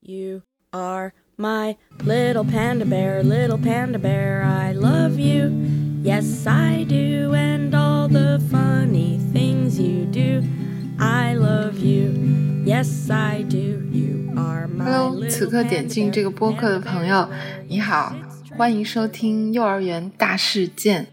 [0.00, 0.42] You
[0.72, 4.44] are my little panda bear, little panda bear.
[4.44, 5.50] I love you.
[6.04, 7.34] Yes, I do.
[7.34, 10.44] And all the funny things you do.
[11.00, 12.12] I love you.
[12.64, 13.82] Yes, I do.
[13.90, 17.28] You are my Hello，little 此刻点进这个播客的朋友，
[17.66, 18.14] 你好，
[18.56, 21.08] 欢迎收听幼儿园大事件。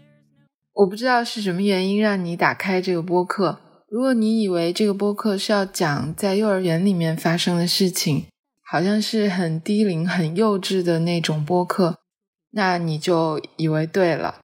[0.74, 3.58] 我不知道是什么原因让你打开这个播客。
[3.88, 8.26] 如果你以为这个播客是要讲在幼儿园里面发生的事情，
[8.68, 12.00] 好像是很低龄、很幼稚的那种播客，
[12.50, 14.40] 那你就以为对了。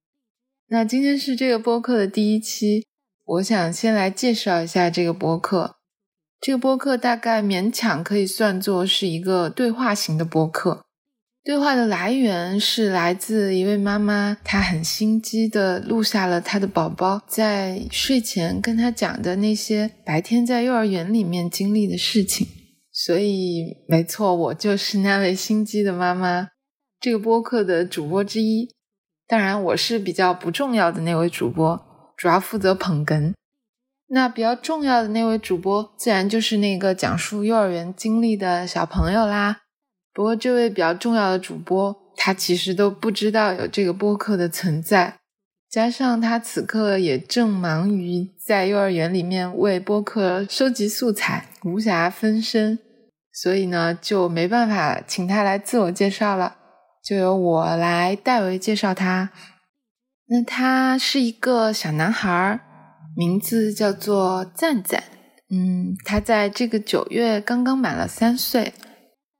[0.69, 2.85] 那今天是这个播客的第一期，
[3.25, 5.75] 我想先来介绍一下这个播客。
[6.39, 10.83] 这个播客大概勉强可以算作是一个对话型的播客。
[11.43, 22.47] 对话的来源是来自一位妈妈，她很心机的录下了她的宝宝在睡前跟她讲的那些白天在幼儿园里面经历的事情。
[23.05, 26.47] 所以，没错，我就是那位心机的妈妈，
[27.01, 28.69] 这个播客的主播之一。
[29.27, 31.81] 当然，我是比较不重要的那位主播，
[32.15, 33.33] 主要负责捧哏。
[34.07, 39.63] 那比较重要的那位主播，自然就是那个讲述幼儿园经历的小朋友啦。
[40.13, 45.17] 不过，这位比较重要的主播，他其实都不知道有这个播客的存在，
[45.69, 52.79] 加上他此刻也正忙于在幼儿园里面为播客收集素材，无暇分身，
[53.33, 56.55] 所以呢，就没办法请他来自我介绍了，
[57.03, 59.31] 就由我来代为介绍他。
[60.27, 62.59] 那他是一个小男孩，
[63.17, 65.03] 名字叫做赞赞。
[65.49, 68.73] 嗯，他在这个九月刚刚满了三岁。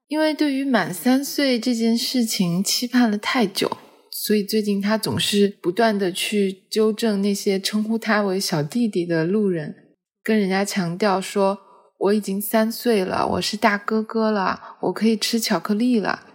[0.07, 3.77] 因为对于满三岁这件事情期盼了太久，
[4.11, 9.73] 所以最近他总是不断的去纠正那些称呼他为小弟弟的路人，
[10.21, 11.57] 跟人家强调说
[11.97, 16.27] 我已经三岁了，我是大哥哥了，我可以吃巧克力了，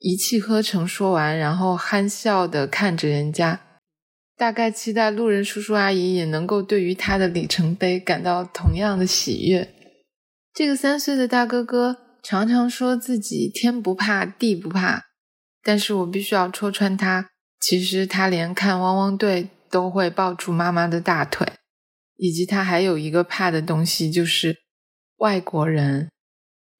[0.00, 3.60] 一气呵成说完，然后憨笑的看着人家，
[4.36, 9.68] 大概期待路人叔叔阿姨也能够对于他的里程碑感到同样的喜悦。
[10.54, 11.98] 这个三岁的大哥哥。
[12.24, 15.06] 常常说自己天不怕地不怕，
[15.60, 17.30] 但是我必须要戳穿他。
[17.60, 21.44] 其实他连看汪汪队都会抱住妈妈的大腿，
[22.16, 24.56] 以及他还有一个怕的东西，就是
[25.22, 26.10] 外国人，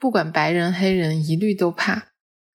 [0.01, 2.09] 不管白人黑人，一律都怕。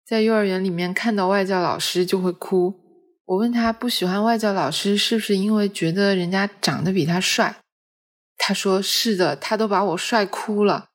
[0.06, 2.76] 在幼儿园里面看到外教老师就会哭。
[3.24, 7.62] 我问他不喜欢外教老师是不是因为觉得人家长得比他帅？
[8.36, 10.90] 他说是的，他都把我帅哭了。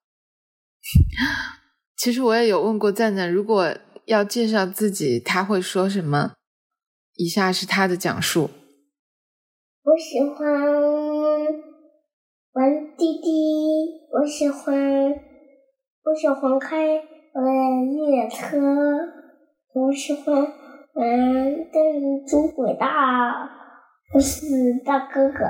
[1.96, 3.74] 其实我也有问过赞赞，如果
[4.04, 6.34] 要介绍自己，他会说什么？
[7.14, 8.50] 以下是他的讲述：
[9.84, 10.36] 我喜欢
[12.52, 13.30] 玩滴滴，
[14.10, 14.74] 我喜欢
[16.04, 17.42] 我喜欢开呃
[17.94, 18.58] 越野车，
[19.72, 20.50] 我喜欢玩
[21.72, 21.82] 弹
[22.28, 22.86] 珠轨道，
[24.12, 24.44] 我是
[24.84, 25.46] 大哥哥。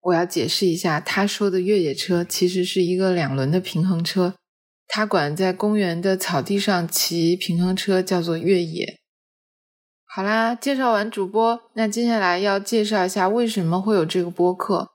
[0.00, 4.36] 我要解释一下，他说的越野车其实是一个两轮的平衡车。
[4.86, 9.00] 他管在公园的草地上骑平衡车叫做越野。
[10.04, 14.90] 好啦，介绍完主播，那接下来要介绍一下为什么会有这个播客。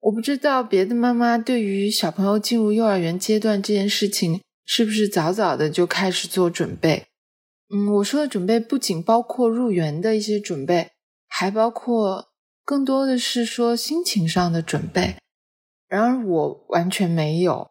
[0.00, 7.06] 我不知道别的妈妈对于小朋友进入幼儿园阶段这件事情是不是早早的就开始做准备。
[7.68, 10.90] 嗯，我说的准备不仅包括入园的一些准备，
[11.28, 12.28] 还包括
[12.64, 15.16] 更多的是说心情上的准备。
[15.86, 17.70] 然而我完全没有。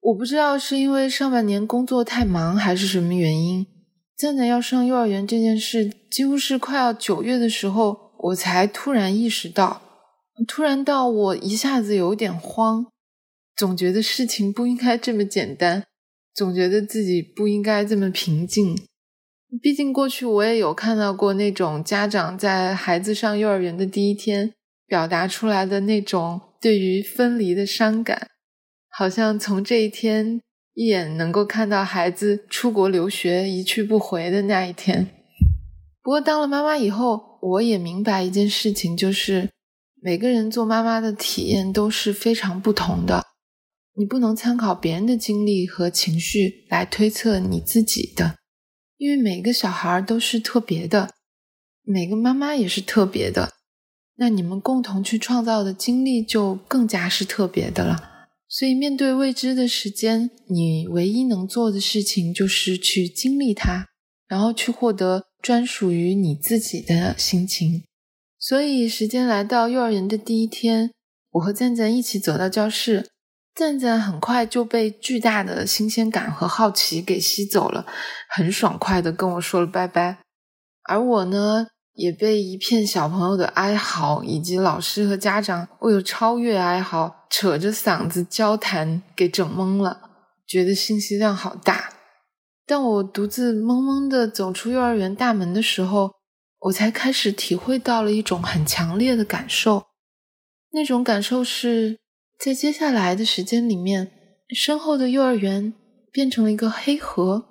[0.00, 3.66] 我不知道是因为上半年工作太忙还是什么原因，
[4.16, 9.82] 赞赞要上幼儿园这件事，几乎是快要九月的时候，我才突然意识到，
[10.46, 12.86] 突然到我一下子有点慌，
[13.56, 15.84] 总觉得事情不应该这么简单，
[16.34, 18.78] 总觉得自己不应该这么平静。
[19.62, 24.52] 毕竟过去我也有看到过那种家长在孩子上幼儿园的第一天
[24.86, 28.28] 表达出来的那种对于分离的伤感。
[28.90, 30.40] 好像从这一天
[30.74, 35.08] 一眼能够看到孩子出国留学一去不回的那一天。
[36.02, 39.48] 不过当了妈妈以后，我也明白一件事情，就是
[40.00, 43.26] 每个人做妈妈的体验都是非常不同的。
[43.94, 48.36] 你不能参考别人的经历和情绪来推测你自己的，
[48.96, 51.14] 因为每个小孩都是特别的，
[51.82, 53.54] 每个妈妈也是特别的。
[54.16, 58.28] 那你们共同去创造的经历就更加是特别的了。
[58.48, 63.86] 所以，面对未知的时间，你唯一能做的事情就是去经历它，
[64.28, 67.82] 然后去获得专属于你自己的心情。
[68.38, 70.92] 所以，时间来到幼儿园的第一天，
[71.32, 73.10] 我和赞赞一起走到教室，
[73.52, 77.84] 赞赞很快就被巨大的新鲜感和好奇给吸走了，
[78.30, 80.18] 很爽快的跟我说了拜拜。
[80.84, 90.00] 而我呢，也被一片小朋友的哀嚎以及老师和家长为了超越哀嚎扯着嗓子交谈给整懵了，
[90.46, 91.92] 觉得信息量好大。
[92.64, 96.12] 当我独自懵懵的走出幼儿园大门的时候，
[96.60, 99.86] 我才开始体会到了一种很强烈的感受，
[100.72, 101.98] 那种感受是。
[102.38, 104.12] 在接下来的时间里面，
[104.54, 105.74] 身后的幼儿园
[106.12, 107.46] 变成了一个黑盒，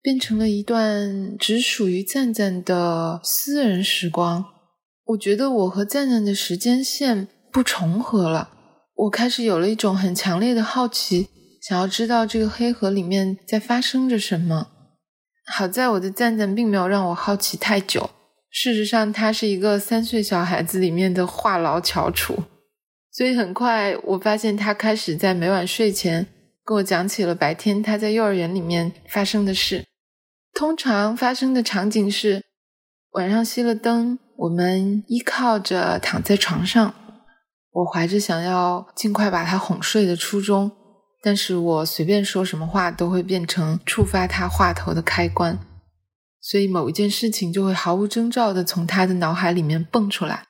[0.00, 4.42] 变成了一段只属于赞赞的私人时光。
[5.04, 8.48] 我觉得我和赞赞的时间线不重合了。
[8.94, 11.28] 我开始有了一种很强烈的好奇，
[11.60, 14.68] 想要知道这个黑盒里面在发生着什么。
[15.44, 18.08] 好在我的赞赞并没有让我好奇太久。
[18.52, 22.44] 事实上，他是一个三岁小孩子里面的话痨翘楚。
[23.10, 26.26] 所以很快，我发现他开始在每晚睡前
[26.62, 29.86] 跟我讲起了白天他在幼儿园里面发生的事。
[30.54, 32.42] 通常发生的场景是
[33.12, 36.94] 晚上熄了灯，我们依靠着躺在床上，
[37.72, 40.70] 我怀着想要尽快把他哄睡的初衷，
[41.22, 45.58] 但是我随便说什么话都会变成触发他话头的开关，
[46.42, 50.44] 所以某一件事情就会毫无征兆的从他的脑海里面蹦出来。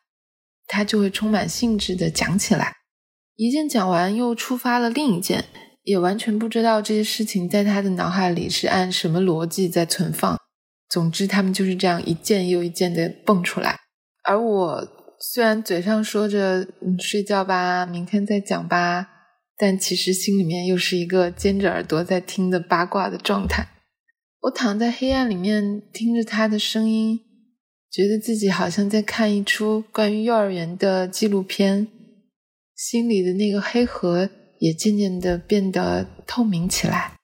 [0.67, 2.75] 他就会充满兴致的讲起来，
[3.37, 5.45] 一件讲完又触发了另一件，
[5.83, 10.39] 也完全不知道这些事情在他的脑海里是按什么逻辑在存放。
[10.89, 13.79] 总之，他们就是这样一件又一件的蹦出来。
[14.25, 14.89] 而我
[15.21, 19.07] 虽然嘴上说着“嗯，睡觉吧，明天再讲吧”，
[19.59, 23.67] 但其实心里面又是一个尖着耳朵在听的八卦的状态。
[24.43, 27.21] 我躺在黑暗里面，听着他的声音。
[27.91, 31.87] 觉得自己好像在看一出关于幼儿园的纪录片，
[32.75, 37.19] 心里的那个黑盒也渐渐的变得透明起来。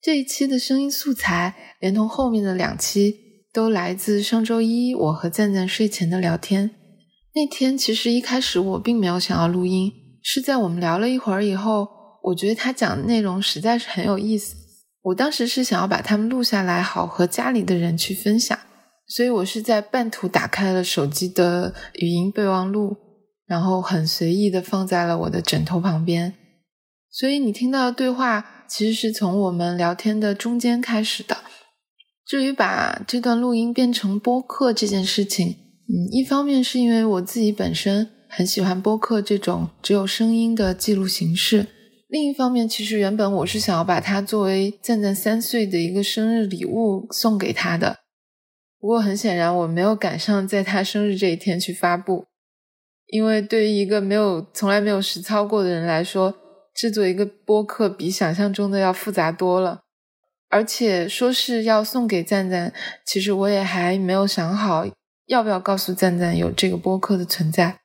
[0.00, 3.16] 这一期的声音素材，连同后面的两期，
[3.52, 6.70] 都来自上周一我和赞赞睡前的聊天。
[7.34, 9.90] 那天其实一开始我并没有想要录音，
[10.22, 11.88] 是在我们聊了一会儿以后，
[12.24, 14.54] 我觉得他讲的内容实在是很有意思。
[15.02, 18.58] 我当时是想要把他们录下来，好和家里的人去分享。
[19.06, 22.96] 所以我是在半途打开了手机的语音备忘录，
[23.46, 26.34] 然后很随意的放在了我的枕头旁边。
[27.10, 31.38] 所以你听到的对话其实是从我们聊天的中间开始的。
[32.24, 41.66] 至于把这段录音变成播客这件事情，嗯，一方面是因为我自己本身很喜欢播客这种只有声音的记录形式，
[42.10, 47.98] 另一方面其实原本我是想要把它作为赞赞三岁的一个生日礼物送给他的。
[48.80, 52.24] 不过很显然，我没有赶上在他生日这一天去发布，
[53.06, 56.34] 因为对于一个没有从来没有实操过的人来说，
[56.74, 59.82] 制作一个播客比想象中的要复杂多了。
[60.48, 62.72] 而且说是要送给赞赞，
[63.06, 64.84] 其实我也还没有想好
[65.26, 67.78] 要不要告诉赞赞有这个播客的存在。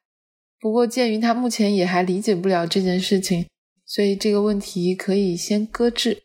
[0.60, 3.46] 不过鉴于他目前也还理解不了这件事情，
[3.86, 6.24] 所以这个问题可以先搁置。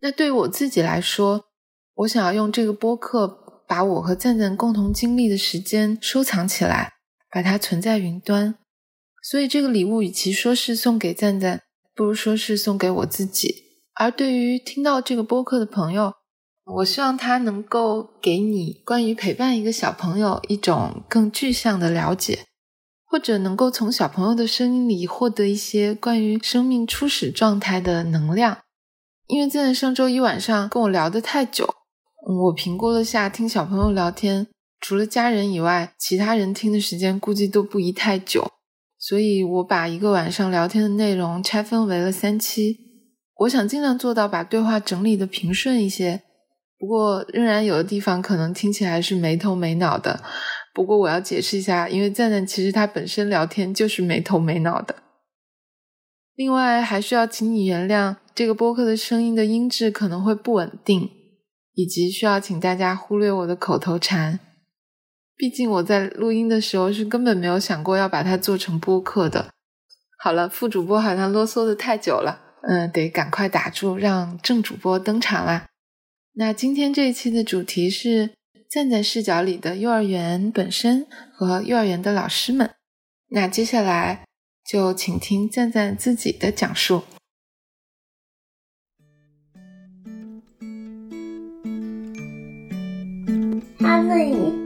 [0.00, 1.46] 那对于我自己来说，
[1.94, 3.44] 我想要用这个播客。
[3.68, 6.94] 把我和赞赞共同经历的时间收藏起来，
[7.30, 8.54] 把它存在云端。
[9.22, 11.60] 所以这个礼物与其说是送给赞赞，
[11.94, 13.82] 不如说是送给我自己。
[13.94, 16.14] 而对于听到这个播客的朋友，
[16.64, 22.46] 我希望他能够给你关于陪伴一个小朋友一种更具象的了解，
[23.08, 28.58] 或者能够从小朋友的声音里获得一些关于生命初始状态的能量。
[29.26, 31.74] 因为赞赞上周一晚上跟我聊得太久。
[32.44, 34.46] 我评估了下，听小朋友聊天，
[34.80, 38.46] 除了家人以外，其他人听的时间估计都不宜太久。
[38.98, 42.76] 所以我把一个晚上聊天的内容拆分为了三期。
[43.36, 46.22] 我想尽量做到把对话整理的平顺一些，
[46.78, 50.22] 不过仍然有的地方可能听起来是没头没脑的。
[50.78, 54.94] 不过我要解释一下，因为赞赞其实他本身聊天就是没头没脑的。
[56.36, 61.10] 另外，还需要请你原谅这个播客的声音的音质可能会不稳定。
[61.74, 64.38] 以及需要请大家忽略我的口头禅，
[65.36, 69.48] 毕竟我在录音的时候是根本没有想过要把它做成播客的。
[70.20, 75.66] 好了，副主播好像啰嗦的太久了，嗯，得赶快打住，让正主播登场啦。
[76.34, 78.30] 那今天这一期的主题是
[78.70, 82.70] 站在视角里的幼儿园本身和幼儿园的老师们。
[83.30, 84.26] 那接下来
[84.62, 87.02] 就请听赞赞自己的讲述。
[93.78, 94.14] 他的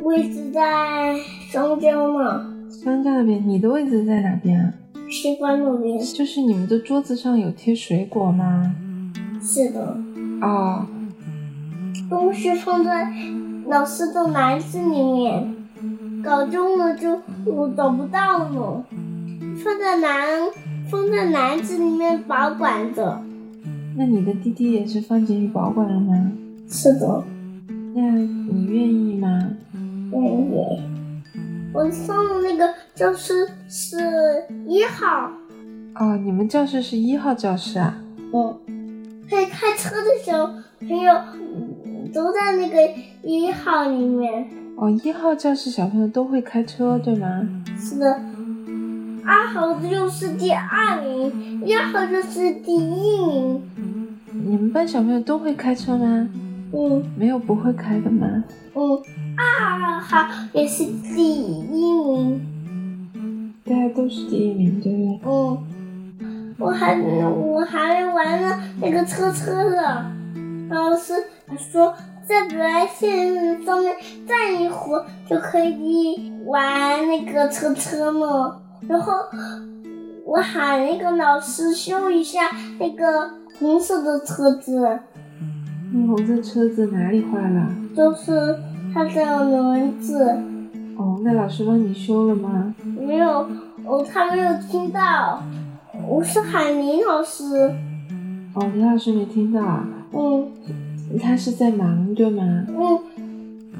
[0.03, 1.17] 位置在
[1.53, 2.49] 中间吗？
[2.83, 4.75] 中间那边，你的位置在哪边啊？
[5.09, 5.97] 西瓜那边。
[6.01, 8.75] 就是你们的桌子上有贴水果吗？
[9.41, 9.97] 是的，
[10.41, 10.85] 哦，
[12.11, 13.13] 东西放在
[13.67, 15.55] 老师的篮子里面，
[16.23, 18.85] 搞丢了就我找不到了。
[19.63, 20.41] 放在篮
[20.91, 23.23] 放在篮子里面保管着。
[23.97, 26.33] 那你的弟弟也是放进去保管了吗？
[26.69, 27.25] 是的，
[27.95, 29.29] 那你愿意吗？
[30.13, 30.81] 愿意。
[31.75, 33.97] 我上的那个教室是
[34.67, 35.31] 一号，
[35.97, 37.95] 哦，你们教室是一号教室啊？
[38.33, 38.59] 嗯，
[39.29, 40.47] 可以开车的小
[40.81, 41.52] 朋友嗯
[42.13, 42.77] 都在那个
[43.23, 44.47] 一号里面。
[44.77, 47.49] 哦，一号教室小朋友都会开车，对吗？
[47.79, 48.21] 是的，
[49.25, 52.79] 二号就是第二名，一号就是第一
[53.27, 53.63] 名。
[54.33, 56.29] 你们班小朋友都会开车吗？
[56.75, 58.27] 嗯没有不会开的吗？
[58.75, 59.03] 嗯，
[59.37, 62.41] 二号也是第一名。
[63.65, 66.27] 大家都是第一名，对不对？
[66.27, 70.11] 嗯，我还我还玩了那个车车了。
[70.73, 71.15] 老师
[71.59, 73.95] 说在来线上面
[74.27, 78.61] 站一会儿就可以玩那个车车了。
[78.89, 79.13] 然后
[80.25, 82.41] 我喊那个老师修一下
[82.79, 84.99] 那个红色的车子，
[85.93, 87.69] 那红色车子哪里坏了？
[87.97, 88.57] 就是
[88.95, 90.25] 它的轮子
[90.97, 92.75] 哦，那老师帮你修了吗？
[92.85, 93.47] 没有，
[93.85, 95.43] 哦，他没有听到。
[96.09, 97.45] 我是喊林老师，
[98.55, 100.49] 哦，林老师没听到啊，嗯。
[101.21, 102.43] 他是在忙，对吗？
[102.75, 103.11] 嗯，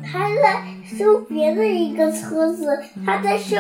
[0.03, 3.57] 他在修别的一个车子，他在修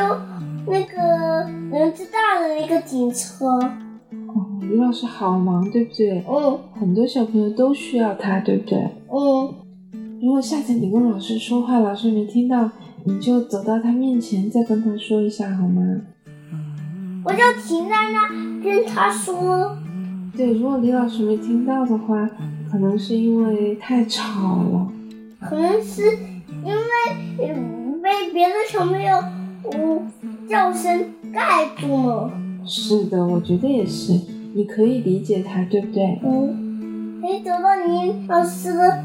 [0.66, 3.46] 那个轮子大的那个警车。
[3.46, 6.22] 哦，李老师好忙，对不对？
[6.28, 8.78] 嗯很多小朋友都需要他，对不对？
[9.10, 9.54] 嗯，
[10.20, 12.70] 如果下次你跟老师说话，老师没听到，
[13.04, 15.80] 你就走到他面前，再跟他说一下，好吗？
[17.24, 18.28] 我就停在那
[18.62, 19.78] 跟他说。
[20.36, 22.28] 对，如果李老师没听到的话，
[22.72, 24.88] 可能是因为太吵了。
[25.38, 26.02] 可能是
[26.64, 29.22] 因为嗯被别的小朋友
[29.72, 30.10] 嗯
[30.48, 32.30] 叫声盖住了。
[32.64, 34.18] 是的，我觉得也是，
[34.54, 36.18] 你可以理解他，对不对？
[36.24, 39.04] 嗯，可以走到林老师的，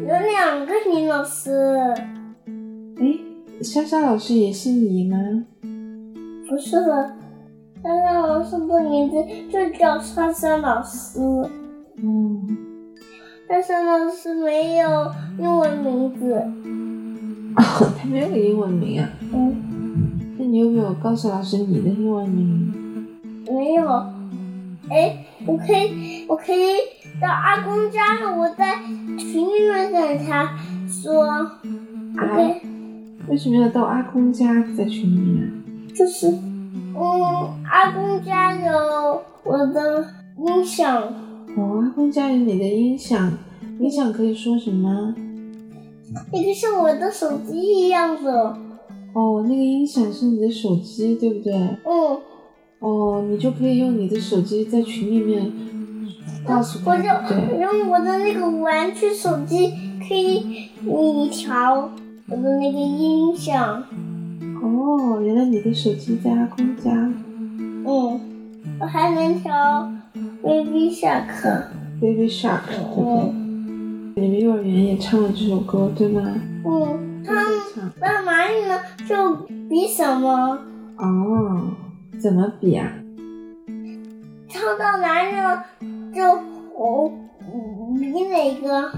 [0.00, 1.50] 有两个林老师，
[2.96, 3.18] 哎，
[3.60, 5.18] 莎莎老师也姓李吗？
[6.48, 7.16] 不是的，
[7.82, 9.16] 莎莎老师的名字
[9.52, 11.20] 就叫莎莎老师，
[12.02, 12.56] 嗯，
[13.48, 16.34] 但是老师没有英文名字。
[17.56, 19.08] 哦，他没有英文名啊。
[19.32, 19.56] 嗯，
[20.38, 23.06] 那你有没有告诉老师你的英文名？
[23.46, 23.86] 没有。
[24.90, 26.76] 哎，我可以，我可以
[27.20, 28.76] 到阿公家了，我在
[29.18, 30.56] 群里面跟他
[30.88, 31.50] 说。
[32.18, 32.62] OK，
[33.28, 35.50] 为什么要到阿公家在群里面啊？
[35.94, 36.94] 就是，嗯，
[37.64, 40.06] 阿公家有我的
[40.38, 41.02] 音响，
[41.56, 43.32] 哦，阿公家有你的音响，
[43.80, 45.14] 音响可以说什么？
[46.32, 48.56] 那个像我的手机一样的。
[49.14, 51.54] 哦，那个音响是你的手机，对不对？
[51.54, 52.20] 嗯，
[52.80, 55.50] 哦，你就可以用你的手机在群里面
[56.46, 57.08] 告诉他，我就？
[57.58, 59.72] 用我的那个玩具手机
[60.06, 61.90] 可以你调
[62.28, 63.82] 我的那个音响。
[64.62, 66.90] 哦，原来你的手机在阿公家
[67.86, 68.20] 嗯，
[68.80, 69.90] 我还能调
[70.42, 71.64] Baby Shark。
[72.00, 73.32] ，Baby Shark，对不对？
[73.32, 76.22] 嗯你们幼儿园也唱了这首歌，对吗？
[76.64, 77.22] 嗯，
[77.74, 77.90] 唱。
[78.00, 78.80] 到哪里呢？
[79.06, 79.34] 就
[79.68, 80.58] 比什么？
[80.96, 81.70] 哦，
[82.18, 82.90] 怎么比啊？
[84.48, 85.62] 唱到哪里了？
[86.14, 86.22] 就
[86.74, 88.90] 我嗯比哪个？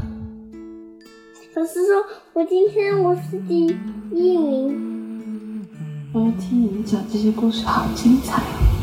[1.56, 3.76] 老师说，我今天我是第一
[4.12, 5.66] 名。
[6.12, 8.77] 哦，听你们讲这些故事好精彩哦！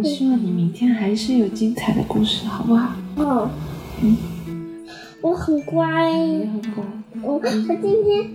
[0.00, 2.96] 我希望你明天还是有精彩的故事，好不好？
[3.18, 3.50] 嗯，
[4.02, 4.16] 嗯，
[5.20, 6.10] 我很乖。
[6.10, 6.82] 也很乖。
[7.22, 7.40] 我我
[7.82, 8.30] 今天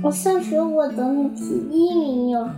[0.00, 1.42] 我上学我得了第
[1.76, 2.48] 一名哟，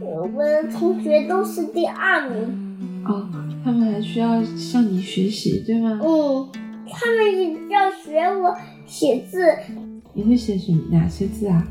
[0.00, 3.02] 呃我的同学都是第二名。
[3.04, 3.28] 哦，
[3.64, 5.98] 他们还需要向你学习，对吗？
[6.00, 6.48] 嗯，
[6.88, 8.54] 他们也要学我
[8.86, 9.44] 写字。
[10.12, 11.66] 你会写什么哪些字啊？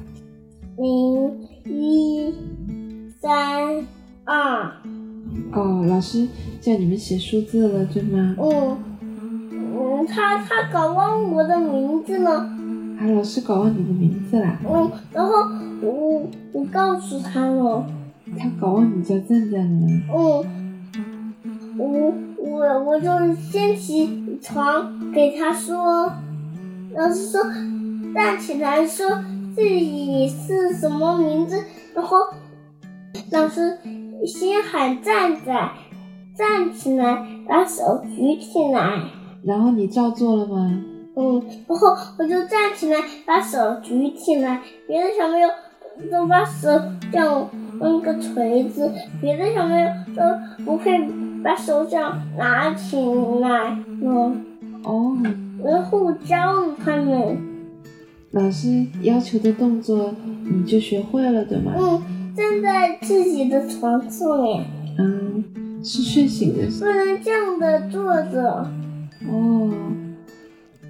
[0.75, 2.33] 零一
[3.21, 3.85] 三
[4.25, 4.73] 二，
[5.51, 6.27] 哦，老师
[6.61, 8.35] 叫你们写数字了，对吗？
[8.39, 15.33] 嗯嗯，他他搞忘我的名字了，啊，老师搞忘你的名字啦，嗯，然后
[15.81, 17.85] 我我告诉他了，
[18.37, 19.87] 他搞忘你叫赞赞了。
[20.13, 21.33] 嗯，
[21.77, 26.11] 我我我就先起床给他说，
[26.95, 27.41] 老师说
[28.13, 29.05] 站起来说
[29.55, 31.63] 自己是什么名字，
[31.95, 32.17] 然后
[33.31, 33.77] 老师
[34.25, 35.71] 先喊站在，
[36.35, 39.03] 站起来，把手举起来。
[39.43, 40.81] 然后你照做了吗？
[41.15, 44.61] 嗯，然后我就站起来，把手举起来。
[44.87, 45.47] 别的小朋友
[46.11, 46.69] 都把手
[47.11, 47.49] 这样
[47.79, 50.91] 弄个锤子，别的小朋友都不会
[51.43, 52.97] 把手这样拿起
[53.41, 54.35] 来呢。
[54.83, 55.17] 哦，
[55.63, 56.37] 然后我教
[56.83, 57.37] 他们，
[58.31, 60.13] 老师要求的动作
[60.45, 61.73] 你就学会了，对吗？
[61.77, 62.01] 嗯，
[62.35, 64.65] 站在自己的床上面，
[64.97, 65.43] 嗯，
[65.83, 68.71] 是睡醒的时候不能这样的坐着。
[69.29, 69.71] 哦，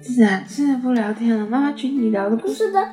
[0.00, 2.88] 自然，现在不聊天了，妈妈觉得你聊的不不是的，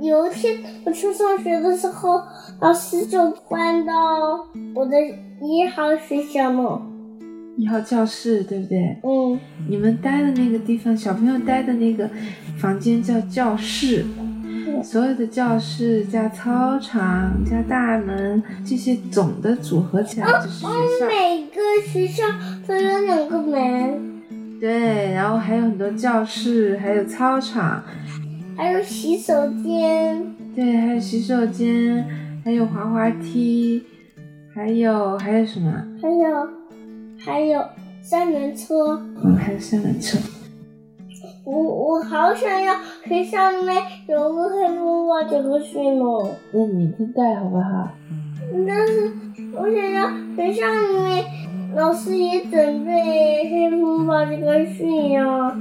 [0.00, 2.20] 有一天我去上学的时候，
[2.60, 3.94] 老师就关到
[4.74, 4.96] 我的
[5.40, 6.82] 一号学校了。
[7.56, 8.96] 一号教室，对不对？
[9.02, 9.38] 嗯，
[9.68, 12.08] 你们待的那个地方，小朋友待的那个
[12.56, 14.04] 房间叫教室，
[14.82, 21.06] 所有的教室加操场加大门这些总的组合起来就是学校。
[21.06, 22.24] 每个学校
[22.66, 24.20] 都有两个门，
[24.60, 27.82] 对，然后还有很多教室，还有操场，
[28.56, 32.04] 还有洗手间，对，还有洗手间，
[32.44, 33.82] 还有滑滑梯，
[34.54, 35.72] 还有还有什么？
[36.02, 36.48] 还有
[37.18, 37.64] 还有
[38.02, 39.00] 三轮车。
[39.24, 40.18] 嗯，还有三轮车。
[41.44, 42.72] 我我好想要
[43.04, 47.88] 学校里面有个黑风暴这个训哦，那你明天带好不好？
[48.66, 49.12] 但是
[49.52, 51.24] 我想要学校里面
[51.74, 55.56] 老师也准备黑风暴这个训呀。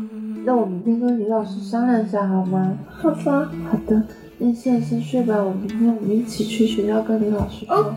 [0.45, 2.77] 那我明天跟李老师商量一下好吗？
[2.87, 3.49] 好吧。
[3.71, 4.03] 好的，
[4.37, 7.95] 那现在先睡吧，我明天我们一起去学校跟李老师说。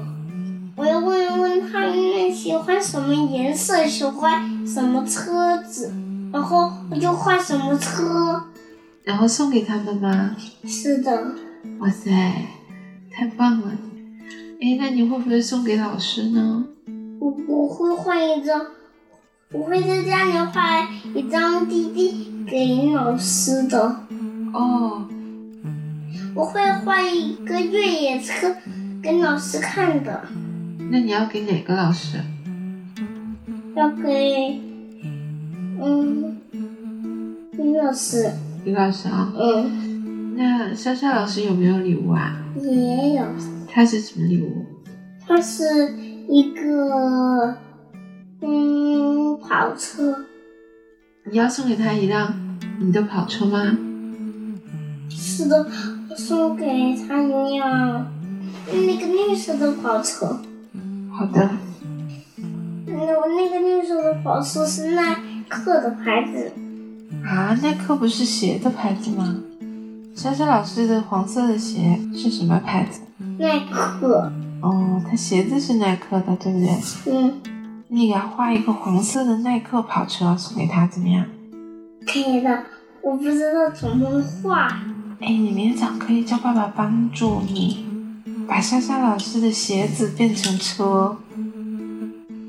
[0.77, 5.93] 我要问一问他们喜欢什么颜色，喜欢什么车子，
[6.35, 8.43] 然后我就画什么车。
[9.05, 10.35] 然后送给他们吗？
[10.67, 11.33] 是的，
[11.79, 12.11] 哇塞，
[13.09, 13.71] 太棒了！
[14.61, 16.65] 哎，那你会不会送给老师呢？
[17.21, 18.61] 我我会换一张，
[19.53, 20.81] 我会在家里画
[21.15, 23.95] 一张滴滴给老师的。
[24.53, 25.07] 哦，
[26.35, 28.53] 我会画一个越野车
[29.01, 30.27] 给老师看的，
[30.91, 32.19] 那你要给哪个老师？
[33.77, 34.61] 要给
[35.81, 36.37] 嗯
[37.53, 38.31] 李老师，
[38.65, 39.33] 李老师啊。
[39.37, 42.37] 嗯，那莎莎老师有没有礼物啊？
[42.61, 43.25] 也有。
[43.69, 44.65] 他是什么礼物？
[45.27, 45.65] 它是
[46.29, 47.57] 一个
[48.41, 50.25] 嗯跑车，
[51.31, 52.33] 你要送给他一辆
[52.79, 53.77] 你的跑车吗？
[55.09, 55.67] 是的，
[56.11, 58.07] 我送给他一辆
[58.67, 60.41] 那个绿色的跑车。
[61.11, 61.51] 好的。
[62.87, 65.17] 那我那个绿色的跑车是耐
[65.49, 66.53] 克的牌子，
[67.25, 69.37] 啊，耐克不是鞋的牌子吗？
[70.15, 73.01] 莎莎老师的黄色的鞋是什么牌子？
[73.39, 74.33] 耐克。
[74.61, 76.71] 哦，他鞋子是耐克的，对不对？
[77.13, 77.41] 嗯，
[77.89, 81.27] 你给他画一个黄色的耐克跑车送给他，怎么样？
[82.07, 82.65] 可以的。
[83.03, 84.69] 我不知道怎么画。
[85.21, 87.85] 哎，你明天早上可以叫爸爸帮助你，
[88.49, 91.19] 把莎莎老师的鞋子变成车。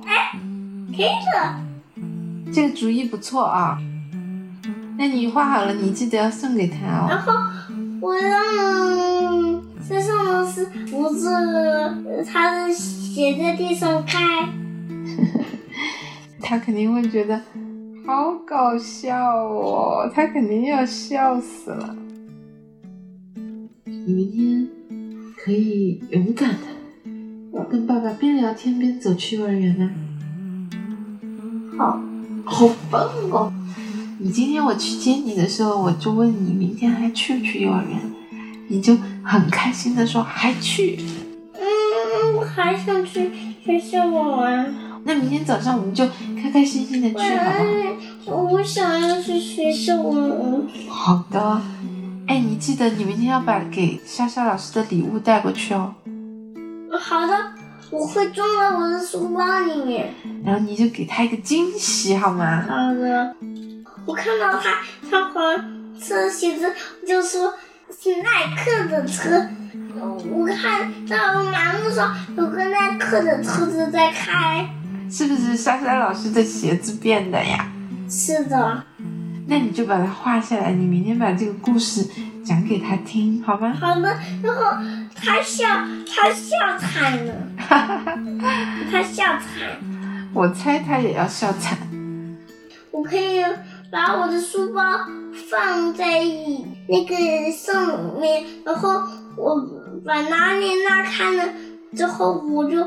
[0.05, 0.39] 哎
[0.87, 1.64] 可以的。
[2.51, 3.77] 这个主意不错啊。
[4.97, 7.07] 那你画好了，你记得要送给他哦。
[7.09, 7.33] 然后
[8.01, 11.29] 我让山上老师扶着
[12.23, 14.49] 他的鞋在地上开。
[16.39, 17.41] 他肯定会觉得
[18.05, 21.95] 好搞笑哦，他肯定要笑死了。
[23.83, 24.67] 你明天
[25.43, 29.89] 可以勇敢的跟爸爸边聊天边走去幼儿园呢。
[31.77, 31.99] 好，
[32.45, 33.51] 好棒哦！
[34.19, 37.99] 你今天我去接你的时候，我就问你明天还去不去幼儿园，
[38.67, 40.99] 你就很开心的说还去。
[41.53, 43.31] 嗯，我还想去
[43.63, 44.73] 学校玩。
[45.03, 46.07] 那明天早上我们就
[46.41, 47.51] 开开心心的去，好
[48.25, 48.43] 不好？
[48.43, 50.61] 我想要去学校玩。
[50.87, 51.61] 好的。
[52.27, 55.93] 哎，你记得你明天要把给莎莎老师的礼物带过去哦。
[56.99, 57.33] 好的，
[57.95, 60.13] 我会装在我的书包里面。
[60.43, 62.65] 然后你就给他一个惊喜，好吗？
[62.67, 63.35] 好的。
[64.05, 67.53] 我看到他穿黄色鞋子，我就说
[67.89, 69.47] 是耐克的车。
[70.29, 74.69] 我看到马路上有个耐克的车子在开，
[75.09, 77.71] 是不是莎莎老师的鞋子变的呀？
[78.09, 78.83] 是的。
[79.47, 82.05] 那你就把它画下来，你明天把这个故事
[82.43, 83.73] 讲给他听，好吗？
[83.79, 84.09] 好的。
[84.43, 84.77] 然后
[85.15, 85.65] 他笑
[86.05, 88.19] 他笑惨了，哈哈哈，
[88.91, 91.77] 他笑惨，我猜他也要笑惨。
[92.91, 93.43] 我可以
[93.91, 94.81] 把我的书包
[95.49, 99.01] 放在一，那个上面，然后
[99.35, 99.55] 我
[100.05, 101.43] 把拉链拉开了
[101.95, 102.85] 之后，我就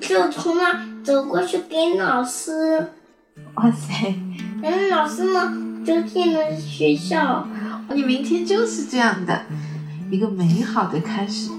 [0.00, 2.90] 就从那走过去给老师，
[3.54, 4.14] 哇塞，
[4.62, 5.52] 然后老师呢
[5.84, 7.46] 就进了学校，
[7.92, 9.42] 你明天就是这样的
[10.10, 11.50] 一个美好的开始。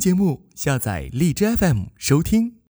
[0.00, 2.59] 节目下载荔枝 fm 收听。